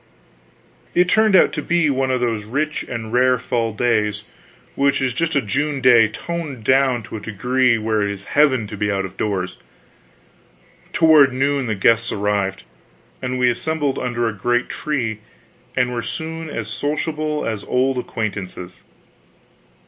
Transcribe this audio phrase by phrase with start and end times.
[0.95, 4.23] It turned out to be one of those rich and rare fall days
[4.73, 8.65] which is just a June day toned down to a degree where it is heaven
[8.65, 9.57] to be out of doors.
[10.91, 12.63] Toward noon the guests arrived,
[13.21, 15.19] and we assembled under a great tree
[15.77, 18.81] and were soon as sociable as old acquaintances.